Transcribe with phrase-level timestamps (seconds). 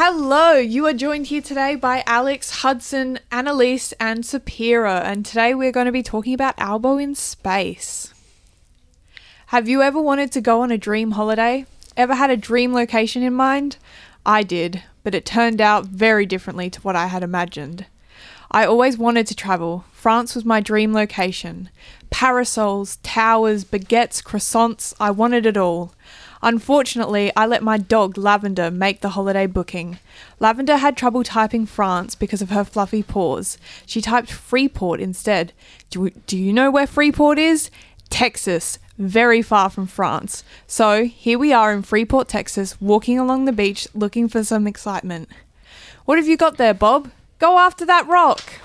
[0.00, 5.72] Hello, you are joined here today by Alex, Hudson, Anneliese, and Sopheara, and today we're
[5.72, 8.14] going to be talking about Albo in space.
[9.46, 11.66] Have you ever wanted to go on a dream holiday?
[11.96, 13.76] Ever had a dream location in mind?
[14.24, 17.86] I did, but it turned out very differently to what I had imagined.
[18.52, 19.84] I always wanted to travel.
[19.90, 21.70] France was my dream location.
[22.10, 25.92] Parasols, towers, baguettes, croissants, I wanted it all.
[26.42, 29.98] Unfortunately, I let my dog Lavender make the holiday booking.
[30.38, 33.58] Lavender had trouble typing France because of her fluffy paws.
[33.86, 35.52] She typed Freeport instead.
[35.90, 37.70] Do, do you know where Freeport is?
[38.08, 40.44] Texas, very far from France.
[40.66, 45.28] So here we are in Freeport, Texas, walking along the beach looking for some excitement.
[46.04, 47.10] What have you got there, Bob?
[47.38, 48.60] Go after that rock!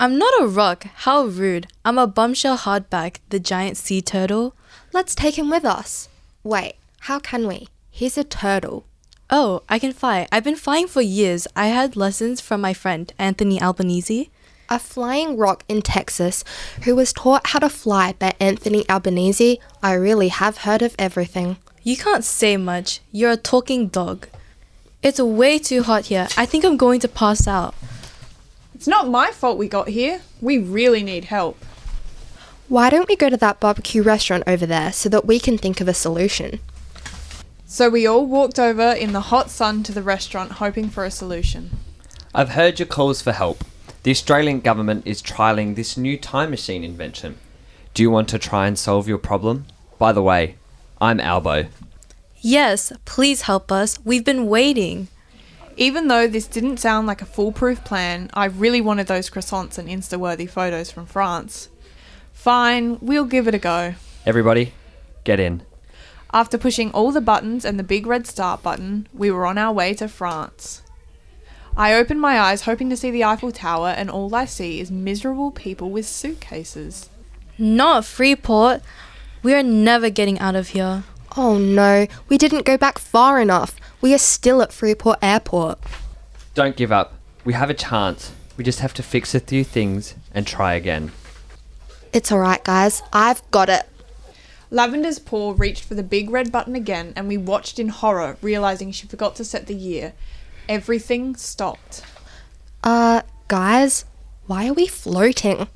[0.00, 0.86] I'm not a rock.
[0.94, 1.68] How rude.
[1.84, 4.54] I'm a bombshell hardback, the giant sea turtle.
[4.92, 6.08] Let's take him with us.
[6.42, 6.74] Wait,
[7.06, 7.66] how can we?
[7.90, 8.84] He's a turtle.
[9.28, 10.28] Oh, I can fly.
[10.30, 11.48] I've been flying for years.
[11.56, 14.30] I had lessons from my friend, Anthony Albanese.
[14.70, 16.44] A flying rock in Texas
[16.84, 19.58] who was taught how to fly by Anthony Albanese.
[19.82, 21.56] I really have heard of everything.
[21.82, 23.00] You can't say much.
[23.10, 24.28] You're a talking dog.
[25.02, 26.28] It's way too hot here.
[26.36, 27.74] I think I'm going to pass out.
[28.76, 30.20] It's not my fault we got here.
[30.40, 31.58] We really need help.
[32.68, 35.80] Why don't we go to that barbecue restaurant over there so that we can think
[35.80, 36.60] of a solution?
[37.72, 41.10] So we all walked over in the hot sun to the restaurant hoping for a
[41.10, 41.70] solution.
[42.34, 43.64] I've heard your calls for help.
[44.02, 47.38] The Australian government is trialling this new time machine invention.
[47.94, 49.64] Do you want to try and solve your problem?
[49.98, 50.56] By the way,
[51.00, 51.68] I'm Albo.
[52.42, 53.98] Yes, please help us.
[54.04, 55.08] We've been waiting.
[55.78, 59.88] Even though this didn't sound like a foolproof plan, I really wanted those croissants and
[59.88, 61.70] Insta worthy photos from France.
[62.34, 63.94] Fine, we'll give it a go.
[64.26, 64.74] Everybody,
[65.24, 65.62] get in.
[66.34, 69.72] After pushing all the buttons and the big red start button, we were on our
[69.72, 70.82] way to France.
[71.76, 74.90] I open my eyes hoping to see the Eiffel Tower, and all I see is
[74.90, 77.10] miserable people with suitcases.
[77.58, 78.82] Not Freeport.
[79.42, 81.04] We are never getting out of here.
[81.36, 83.76] Oh no, we didn't go back far enough.
[84.00, 85.78] We are still at Freeport Airport.
[86.54, 87.14] Don't give up.
[87.44, 88.32] We have a chance.
[88.56, 91.12] We just have to fix a few things and try again.
[92.12, 93.02] It's alright, guys.
[93.12, 93.88] I've got it.
[94.72, 98.90] Lavender's paw reached for the big red button again, and we watched in horror, realizing
[98.90, 100.14] she forgot to set the year.
[100.66, 102.02] Everything stopped.
[102.82, 104.06] Uh, guys,
[104.46, 105.68] why are we floating?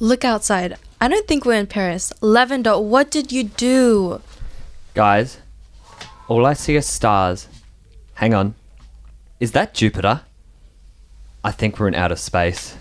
[0.00, 0.76] Look outside.
[0.98, 2.10] I don't think we're in Paris.
[2.22, 4.22] Lavender, what did you do?
[4.94, 5.38] Guys,
[6.26, 7.48] all I see are stars.
[8.14, 8.54] Hang on.
[9.40, 10.22] Is that Jupiter?
[11.44, 12.76] I think we're in outer space.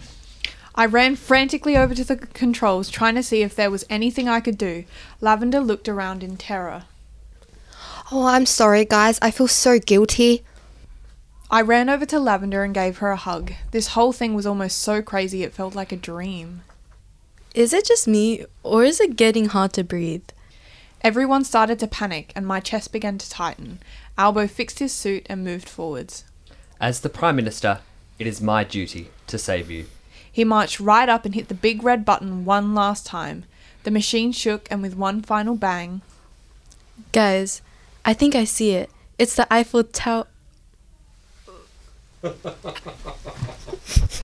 [0.73, 4.39] I ran frantically over to the controls, trying to see if there was anything I
[4.39, 4.85] could do.
[5.19, 6.83] Lavender looked around in terror.
[8.11, 9.19] Oh, I'm sorry, guys.
[9.21, 10.43] I feel so guilty.
[11.49, 13.53] I ran over to Lavender and gave her a hug.
[13.71, 16.61] This whole thing was almost so crazy it felt like a dream.
[17.53, 20.29] Is it just me, or is it getting hard to breathe?
[21.01, 23.79] Everyone started to panic, and my chest began to tighten.
[24.17, 26.23] Albo fixed his suit and moved forwards.
[26.79, 27.79] As the Prime Minister,
[28.17, 29.87] it is my duty to save you.
[30.31, 33.43] He marched right up and hit the big red button one last time.
[33.83, 36.01] The machine shook, and with one final bang,
[37.11, 37.61] Guys,
[38.05, 38.89] I think I see it.
[39.19, 40.27] It's the Eiffel Tower.